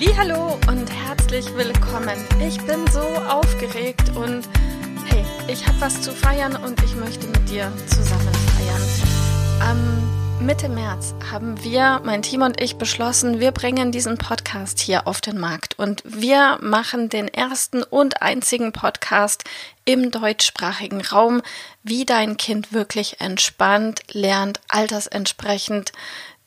[0.00, 2.16] Hallo und herzlich willkommen.
[2.40, 4.48] Ich bin so aufgeregt und
[5.06, 9.70] hey, ich habe was zu feiern und ich möchte mit dir zusammen feiern.
[9.70, 15.08] Am Mitte März haben wir, mein Team und ich, beschlossen, wir bringen diesen Podcast hier
[15.08, 19.42] auf den Markt und wir machen den ersten und einzigen Podcast
[19.84, 21.42] im deutschsprachigen Raum,
[21.82, 25.92] wie dein Kind wirklich entspannt lernt, altersentsprechend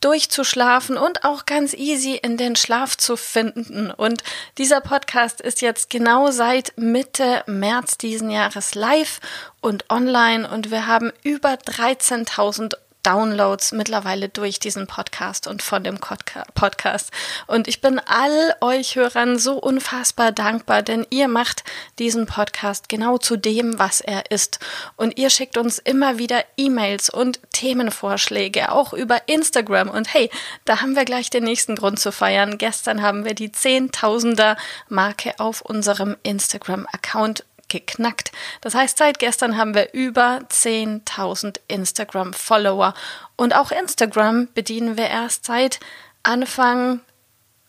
[0.00, 3.90] durchzuschlafen und auch ganz easy in den Schlaf zu finden.
[3.90, 4.22] Und
[4.58, 9.20] dieser Podcast ist jetzt genau seit Mitte März diesen Jahres live
[9.60, 15.98] und online und wir haben über 13.000 Downloads mittlerweile durch diesen Podcast und von dem
[15.98, 17.10] Podcast.
[17.46, 21.64] Und ich bin all euch Hörern so unfassbar dankbar, denn ihr macht
[21.98, 24.58] diesen Podcast genau zu dem, was er ist.
[24.96, 29.88] Und ihr schickt uns immer wieder E-Mails und Themenvorschläge, auch über Instagram.
[29.90, 30.30] Und hey,
[30.64, 32.58] da haben wir gleich den nächsten Grund zu feiern.
[32.58, 34.56] Gestern haben wir die Zehntausender
[34.88, 38.32] Marke auf unserem Instagram-Account geknackt.
[38.60, 42.94] Das heißt, seit gestern haben wir über 10.000 Instagram-Follower.
[43.36, 45.80] Und auch Instagram bedienen wir erst seit
[46.22, 47.00] Anfang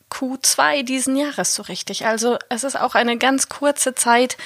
[0.10, 2.06] Q2 diesen Jahres so richtig.
[2.06, 4.38] Also es ist auch eine ganz kurze Zeit,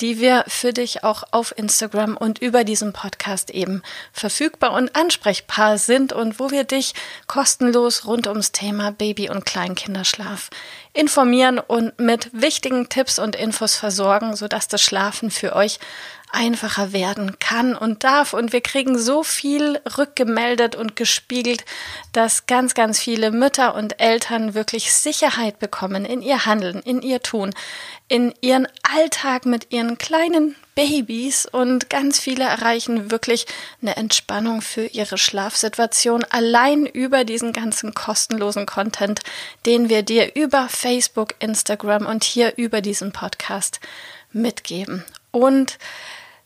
[0.00, 3.82] die wir für dich auch auf Instagram und über diesen Podcast eben
[4.12, 6.94] verfügbar und ansprechbar sind und wo wir dich
[7.26, 10.50] kostenlos rund ums Thema Baby- und Kleinkinderschlaf
[10.92, 15.78] informieren und mit wichtigen Tipps und Infos versorgen, sodass das Schlafen für euch
[16.32, 18.32] einfacher werden kann und darf.
[18.32, 21.64] Und wir kriegen so viel rückgemeldet und gespiegelt,
[22.12, 27.20] dass ganz, ganz viele Mütter und Eltern wirklich Sicherheit bekommen in ihr Handeln, in ihr
[27.20, 27.54] Tun,
[28.08, 33.46] in ihren Alltag mit ihren kleinen Babys und ganz viele erreichen wirklich
[33.80, 39.20] eine Entspannung für ihre Schlafsituation allein über diesen ganzen kostenlosen Content,
[39.66, 43.80] den wir dir über Facebook, Instagram und hier über diesen Podcast
[44.32, 45.04] mitgeben.
[45.30, 45.78] Und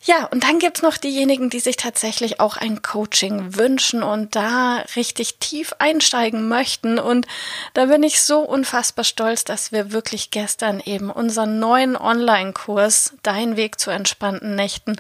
[0.07, 4.85] ja, und dann gibt's noch diejenigen, die sich tatsächlich auch ein Coaching wünschen und da
[4.95, 7.01] richtig tief einsteigen möchten.
[7.01, 7.27] Und
[7.75, 13.57] da bin ich so unfassbar stolz, dass wir wirklich gestern eben unseren neuen Online-Kurs Dein
[13.57, 14.97] Weg zu entspannten Nächten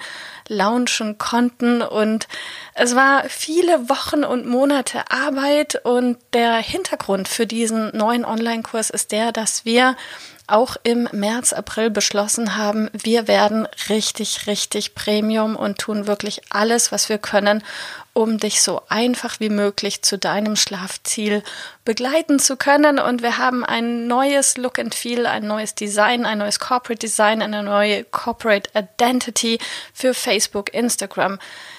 [0.49, 1.83] launchen konnten.
[1.83, 2.27] Und
[2.75, 5.81] es war viele Wochen und Monate Arbeit.
[5.85, 9.95] Und der Hintergrund für diesen neuen Online-Kurs ist der, dass wir
[10.47, 16.93] auch im März, April beschlossen haben, wir werden richtig, richtig Premium und tun wirklich alles,
[16.93, 17.63] was wir können,
[18.17, 21.43] um dich so einfach wie möglich zu deinem Schlafziel
[21.85, 22.99] begleiten zu können.
[22.99, 27.43] Und wir haben ein neues Look and Feel, ein neues Design, ein neues Corporate Design,
[27.43, 29.59] eine neue Corporate Identity
[29.93, 31.39] für Facebook, Instagram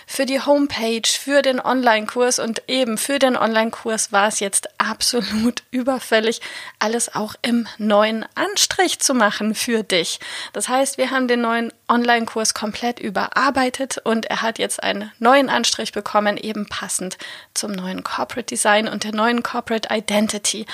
[0.10, 5.64] für die Homepage, für den Online-Kurs und eben für den Online-Kurs war es jetzt absolut
[5.72, 6.40] überfällig,
[6.80, 10.20] alles auch im neuen Anstrich zu machen für dich.
[10.54, 15.50] Das heißt, wir haben den neuen Online-Kurs komplett überarbeitet und er hat jetzt einen neuen
[15.50, 17.18] Anstrich bekommen, eben passend
[17.54, 20.66] zum neuen Corporate Design und der neuen Corporate Identity.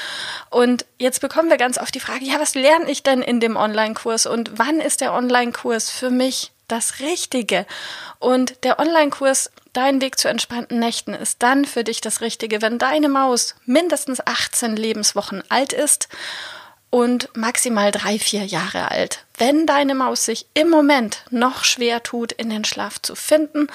[0.49, 3.55] Und jetzt bekommen wir ganz oft die Frage, ja, was lerne ich denn in dem
[3.55, 7.65] Online-Kurs und wann ist der Online-Kurs für mich das Richtige.
[8.19, 12.77] Und der Online-Kurs Dein Weg zu entspannten Nächten ist dann für dich das Richtige, wenn
[12.77, 16.09] deine Maus mindestens 18 Lebenswochen alt ist
[16.93, 19.25] und maximal drei, vier Jahre alt.
[19.39, 23.65] Wenn deine Maus sich im Moment noch schwer tut, in den Schlaf zu finden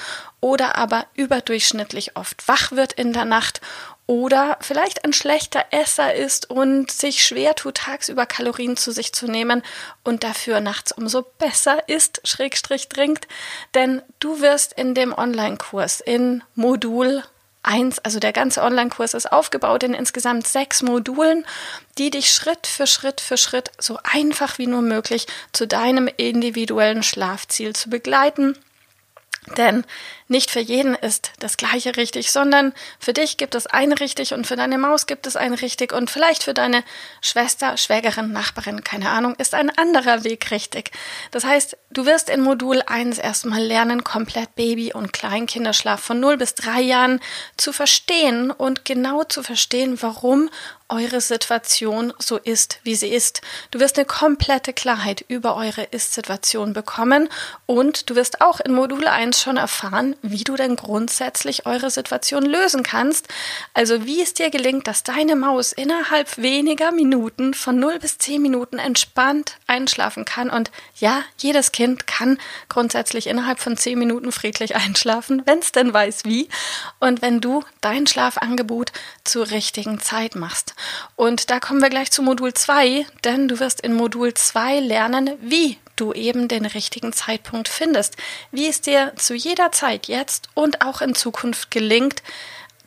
[0.41, 3.61] oder aber überdurchschnittlich oft wach wird in der Nacht
[4.07, 9.27] oder vielleicht ein schlechter Esser ist und sich schwer tut, tagsüber Kalorien zu sich zu
[9.27, 9.65] nehmen
[10.05, 13.27] und dafür nachts umso besser ist, Schrägstrich trinkt,
[13.75, 17.25] denn du wirst in dem Online-Kurs in Modul
[17.69, 21.45] 1, also der ganze Online-Kurs ist aufgebaut in insgesamt sechs Modulen,
[21.99, 27.03] die dich Schritt für Schritt für Schritt so einfach wie nur möglich zu deinem individuellen
[27.03, 28.57] Schlafziel zu begleiten
[29.57, 29.85] Denn
[30.29, 34.47] nicht für jeden ist das Gleiche richtig, sondern für dich gibt es ein richtig und
[34.47, 36.85] für deine Maus gibt es ein richtig und vielleicht für deine
[37.23, 40.91] Schwester, Schwägerin, Nachbarin, keine Ahnung, ist ein anderer Weg richtig.
[41.31, 46.37] Das heißt, du wirst in Modul 1 erstmal lernen, komplett Baby- und Kleinkinderschlaf von 0
[46.37, 47.21] bis 3 Jahren
[47.57, 50.51] zu verstehen und genau zu verstehen, warum
[50.89, 53.43] eure Situation so ist, wie sie ist.
[53.71, 57.29] Du wirst eine komplette Klarheit über eure Ist-Situation bekommen
[57.67, 62.45] und du wirst auch in Modul 1 schon erfahren, wie du denn grundsätzlich eure Situation
[62.45, 63.29] lösen kannst.
[63.75, 68.41] Also wie es dir gelingt, dass deine Maus innerhalb weniger Minuten von 0 bis 10
[68.41, 70.49] Minuten entspannt einschlafen kann.
[70.49, 72.39] Und ja, jedes Kind kann
[72.71, 76.49] grundsätzlich innerhalb von 10 Minuten friedlich einschlafen, wenn es denn weiß wie.
[76.99, 78.93] Und wenn du dein Schlafangebot
[79.25, 80.75] zur richtigen Zeit machst.
[81.17, 85.31] Und da kommen wir gleich zu Modul 2, denn du wirst in Modul 2 lernen,
[85.41, 88.17] wie du eben den richtigen Zeitpunkt findest,
[88.53, 92.23] wie es dir zu jeder Zeit jetzt und auch in Zukunft gelingt,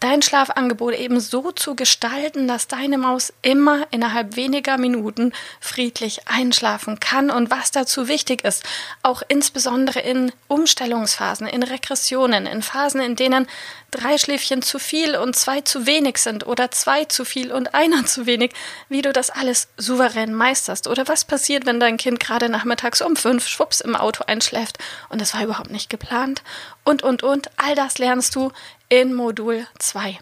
[0.02, 5.32] dein Schlafangebot eben so zu gestalten, dass deine Maus immer innerhalb weniger Minuten
[5.62, 8.64] friedlich einschlafen kann und was dazu wichtig ist,
[9.04, 13.48] auch insbesondere in Umstellungsphasen, in Regressionen, in Phasen, in denen
[13.92, 18.06] drei Schläfchen zu viel und zwei zu wenig sind oder zwei zu viel und einer
[18.06, 18.54] zu wenig,
[18.90, 20.88] wie du das alles souverän meisterst.
[20.88, 25.22] Oder was passiert, wenn dein Kind gerade nachmittags um fünf schwupps im Auto einschläft und
[25.22, 26.42] es war überhaupt nicht geplant?
[26.84, 28.52] Und, und, und, all das lernst du
[28.92, 30.20] in Modul 2.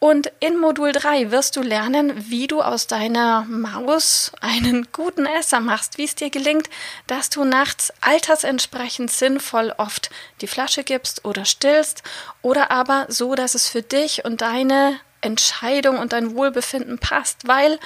[0.00, 5.60] Und in Modul 3 wirst du lernen, wie du aus deiner Maus einen guten Esser
[5.60, 6.68] machst, wie es dir gelingt,
[7.06, 10.10] dass du nachts altersentsprechend sinnvoll oft
[10.40, 12.02] die Flasche gibst oder stillst
[12.42, 17.78] oder aber so, dass es für dich und deine Entscheidung und dein Wohlbefinden passt, weil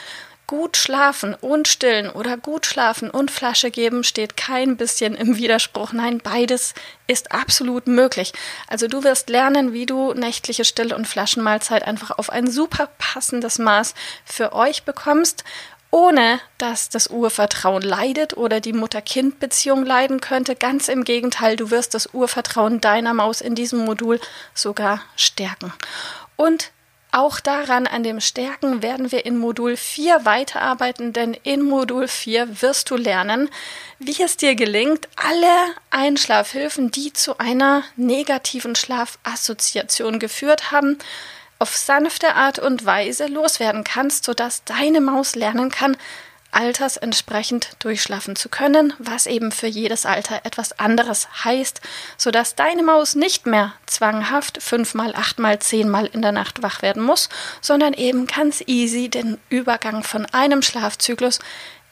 [0.46, 5.93] Gut schlafen und stillen oder gut schlafen und Flasche geben steht kein bisschen im Widerspruch.
[5.93, 6.75] Nein, beides
[7.08, 8.32] ist absolut möglich.
[8.69, 13.58] Also du wirst lernen, wie du nächtliche Still- und Flaschenmahlzeit einfach auf ein super passendes
[13.58, 13.94] Maß
[14.25, 15.43] für euch bekommst
[15.90, 20.54] ohne dass das Urvertrauen leidet oder die Mutter-Kind-Beziehung leiden könnte.
[20.54, 24.20] Ganz im Gegenteil, du wirst das Urvertrauen deiner Maus in diesem Modul
[24.52, 25.72] sogar stärken.
[26.37, 26.70] Und
[27.16, 32.60] auch daran, an dem Stärken, werden wir in Modul 4 weiterarbeiten, denn in Modul 4
[32.60, 33.48] wirst du lernen,
[33.98, 40.98] wie es dir gelingt, alle Einschlafhilfen, die zu einer negativen Schlafassoziation geführt haben,
[41.58, 45.96] auf sanfte Art und Weise loswerden kannst, sodass deine Maus lernen kann,
[46.56, 51.82] Alters entsprechend durchschlafen zu können, was eben für jedes Alter etwas anderes heißt,
[52.17, 57.29] sodass deine Maus nicht mehr zwanghaft fünfmal, achtmal, zehnmal in der Nacht wach werden muss,
[57.61, 61.41] sondern eben ganz easy den Übergang von einem Schlafzyklus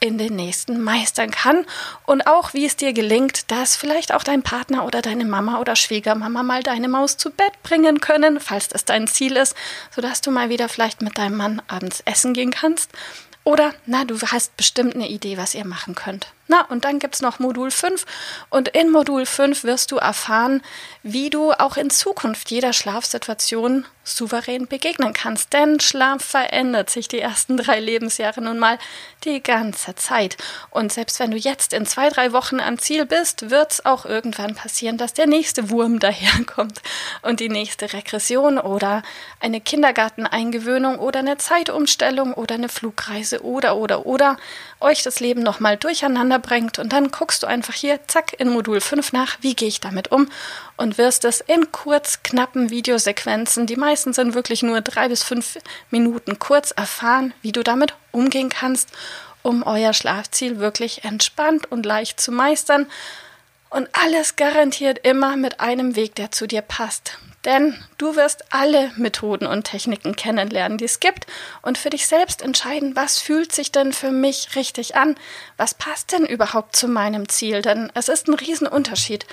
[0.00, 1.66] in den nächsten meistern kann.
[2.06, 5.76] Und auch wie es dir gelingt, dass vielleicht auch dein Partner oder deine Mama oder
[5.76, 9.54] Schwiegermama mal deine Maus zu Bett bringen können, falls das dein Ziel ist,
[9.94, 12.90] sodass du mal wieder vielleicht mit deinem Mann abends essen gehen kannst
[13.44, 16.28] oder, na, du hast bestimmt eine Idee, was ihr machen könnt.
[16.46, 18.04] Na, und dann gibt's noch Modul 5
[18.50, 20.62] und in Modul 5 wirst du erfahren,
[21.02, 25.54] wie du auch in Zukunft jeder Schlafsituation souverän begegnen kannst.
[25.54, 28.78] Denn Schlaf verändert sich die ersten drei Lebensjahre nun mal
[29.24, 30.36] die ganze Zeit.
[30.68, 34.54] Und selbst wenn du jetzt in zwei, drei Wochen am Ziel bist, wird's auch irgendwann
[34.54, 36.82] passieren, dass der nächste Wurm daherkommt
[37.22, 39.02] und die nächste Regression oder
[39.40, 44.36] eine Kindergarteneingewöhnung oder eine Zeitumstellung oder eine Flugreise oder, oder, oder
[44.80, 46.78] euch das Leben nochmal durcheinander bringt.
[46.78, 50.10] Und dann guckst du einfach hier, zack, in Modul 5 nach, wie gehe ich damit
[50.10, 50.28] um?
[50.76, 55.58] Und wirst es in kurz, knappen Videosequenzen, die meisten sind wirklich nur drei bis fünf
[55.90, 58.90] Minuten kurz, erfahren, wie du damit umgehen kannst,
[59.42, 62.86] um euer Schlafziel wirklich entspannt und leicht zu meistern.
[63.70, 67.18] Und alles garantiert immer mit einem Weg, der zu dir passt.
[67.44, 71.26] Denn du wirst alle Methoden und Techniken kennenlernen, die es gibt
[71.62, 75.16] und für dich selbst entscheiden, was fühlt sich denn für mich richtig an?
[75.56, 77.62] Was passt denn überhaupt zu meinem Ziel?
[77.62, 79.26] Denn es ist ein Riesenunterschied.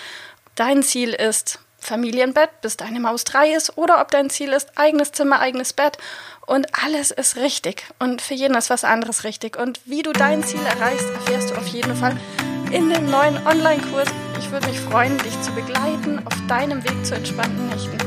[0.56, 5.12] Dein Ziel ist Familienbett, bis deine Maus drei ist, oder ob dein Ziel ist eigenes
[5.14, 5.98] Zimmer, eigenes Bett
[6.46, 7.86] und alles ist richtig.
[7.98, 9.58] Und für jeden ist was anderes richtig.
[9.58, 12.16] Und wie du dein Ziel erreichst, erfährst du auf jeden Fall
[12.72, 14.10] in dem neuen Online-Kurs.
[14.42, 17.98] Ich würde mich freuen, dich zu begleiten auf deinem Weg zu entspannten Nächten.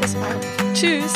[0.00, 0.74] Bis bald.
[0.74, 1.12] Tschüss.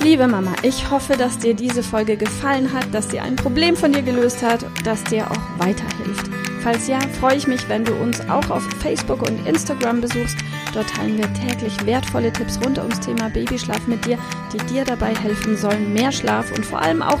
[0.00, 3.92] Liebe Mama, ich hoffe, dass dir diese Folge gefallen hat, dass dir ein Problem von
[3.92, 6.28] dir gelöst hat, dass dir auch weiterhilft.
[6.62, 10.36] Falls ja, freue ich mich, wenn du uns auch auf Facebook und Instagram besuchst.
[10.74, 14.18] Dort teilen wir täglich wertvolle Tipps rund ums Thema Babyschlaf mit dir,
[14.52, 17.20] die dir dabei helfen sollen, mehr Schlaf und vor allem auch